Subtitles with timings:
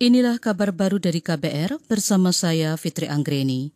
[0.00, 3.68] Inilah kabar baru dari KBR bersama saya Fitri Anggreni.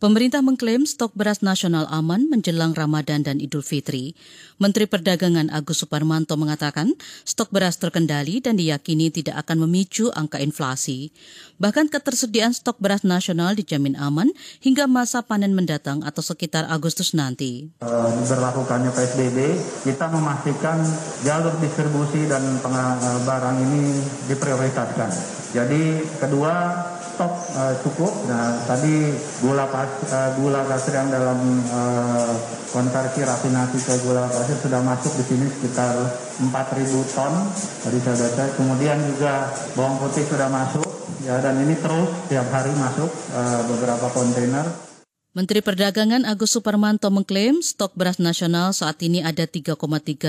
[0.00, 4.16] Pemerintah mengklaim stok beras nasional aman menjelang Ramadan dan Idul Fitri.
[4.56, 6.96] Menteri Perdagangan Agus Suparmanto mengatakan
[7.28, 11.12] stok beras terkendali dan diyakini tidak akan memicu angka inflasi.
[11.60, 14.32] Bahkan ketersediaan stok beras nasional dijamin aman
[14.64, 17.68] hingga masa panen mendatang atau sekitar Agustus nanti.
[17.84, 20.80] Uh, berlakukannya PSBB, kita memastikan
[21.20, 22.40] jalur distribusi dan
[23.28, 23.92] barang ini
[24.32, 25.35] diprioritaskan.
[25.54, 26.52] Jadi kedua
[27.16, 28.12] stok uh, cukup.
[28.28, 32.32] Nah, tadi gula pas, uh, gula pasir yang dalam uh,
[32.68, 35.96] konversi rafinasi ke gula pasir sudah masuk di sini sekitar
[36.44, 37.34] 4.000 ton
[37.88, 38.44] tadi saya baca.
[38.60, 40.84] Kemudian juga bawang putih sudah masuk
[41.24, 44.86] ya dan ini terus tiap hari masuk uh, beberapa kontainer.
[45.36, 49.76] Menteri Perdagangan Agus Suparmanto mengklaim stok beras nasional saat ini ada 3,3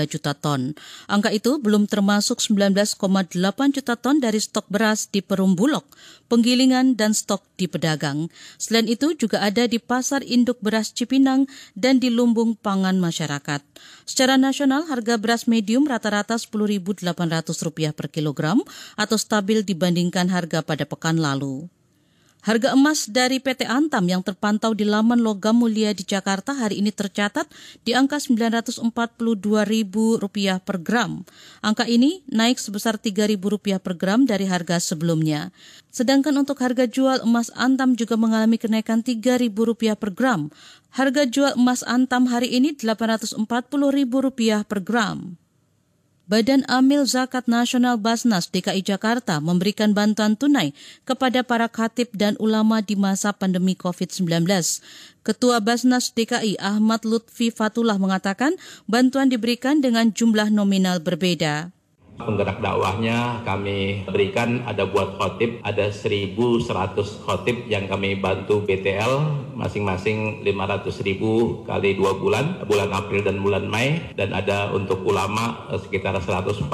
[0.04, 0.76] juta ton.
[1.08, 3.32] Angka itu belum termasuk 19,8
[3.72, 5.88] juta ton dari stok beras di Perum Bulog,
[6.28, 8.28] penggilingan dan stok di pedagang.
[8.60, 13.64] Selain itu juga ada di Pasar Induk Beras Cipinang dan di Lumbung Pangan Masyarakat.
[14.04, 18.60] Secara nasional, harga beras medium rata-rata Rp10.800 per kilogram
[19.00, 21.64] atau stabil dibandingkan harga pada pekan lalu.
[22.38, 26.94] Harga emas dari PT Antam yang terpantau di laman logam mulia di Jakarta hari ini
[26.94, 27.50] tercatat
[27.82, 31.26] di angka Rp942.000 per gram.
[31.66, 35.50] Angka ini naik sebesar Rp3.000 per gram dari harga sebelumnya.
[35.90, 40.54] Sedangkan untuk harga jual emas Antam juga mengalami kenaikan Rp3.000 per gram.
[40.94, 45.34] Harga jual emas Antam hari ini Rp840.000 per gram.
[46.28, 50.76] Badan Amil Zakat Nasional Basnas DKI Jakarta memberikan bantuan tunai
[51.08, 54.44] kepada para khatib dan ulama di masa pandemi COVID-19.
[55.24, 58.52] Ketua Basnas DKI Ahmad Lutfi Fatullah mengatakan
[58.84, 61.72] bantuan diberikan dengan jumlah nominal berbeda.
[62.18, 66.66] Penggerak dakwahnya kami berikan ada buat khotib, ada 1.100
[67.22, 73.70] khotib yang kami bantu BTL masing-masing 500 ribu kali dua bulan, bulan April dan bulan
[73.70, 74.02] Mei.
[74.18, 76.66] Dan ada untuk ulama eh, sekitar 145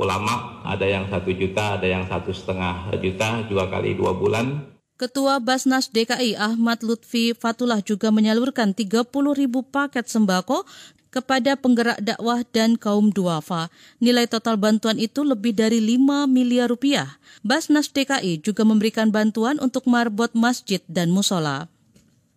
[0.00, 4.70] ulama, ada yang satu juta, ada yang satu setengah juta juga kali dua bulan.
[5.00, 10.68] Ketua Basnas DKI Ahmad Lutfi Fatullah juga menyalurkan 30 ribu paket sembako
[11.10, 13.68] kepada penggerak dakwah dan kaum duafa.
[13.98, 17.18] Nilai total bantuan itu lebih dari 5 miliar rupiah.
[17.42, 21.66] Basnas DKI juga memberikan bantuan untuk marbot masjid dan musola.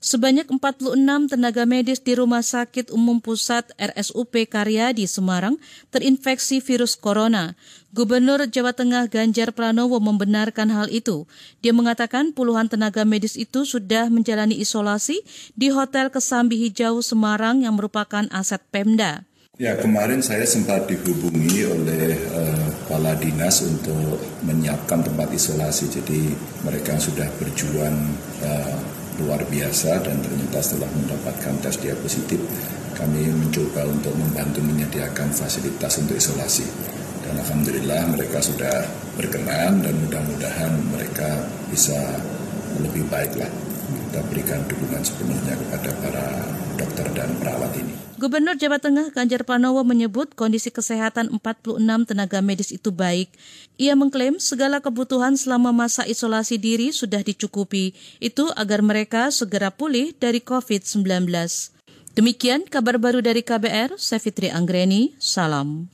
[0.03, 0.99] Sebanyak 46
[1.31, 5.55] tenaga medis di Rumah Sakit Umum Pusat RSUP Karya di Semarang
[5.95, 7.55] terinfeksi virus corona.
[7.95, 11.23] Gubernur Jawa Tengah Ganjar Pranowo membenarkan hal itu.
[11.63, 15.23] Dia mengatakan puluhan tenaga medis itu sudah menjalani isolasi
[15.55, 19.23] di Hotel Kesambi Hijau Semarang yang merupakan aset Pemda.
[19.55, 25.87] Ya kemarin saya sempat dihubungi oleh uh, kepala dinas untuk menyiapkan tempat isolasi.
[25.87, 26.35] Jadi
[26.67, 27.95] mereka sudah berjuang
[28.43, 32.41] uh, luar biasa dan ternyata setelah mendapatkan tes dia positif
[32.93, 36.65] kami mencoba untuk membantu menyediakan fasilitas untuk isolasi.
[37.25, 38.85] Dan alhamdulillah mereka sudah
[39.17, 41.97] berkenan dan mudah-mudahan mereka bisa
[42.81, 43.49] lebih baik lah
[44.13, 46.25] kita berikan dukungan sepenuhnya kepada para
[46.77, 48.12] dokter dan perawat ini.
[48.23, 51.75] Gubernur Jawa Tengah Ganjar Pranowo menyebut kondisi kesehatan 46
[52.07, 53.27] tenaga medis itu baik.
[53.75, 57.91] Ia mengklaim segala kebutuhan selama masa isolasi diri sudah dicukupi,
[58.23, 61.03] itu agar mereka segera pulih dari COVID-19.
[62.15, 65.91] Demikian kabar baru dari KBR, saya Fitri Anggreni, salam.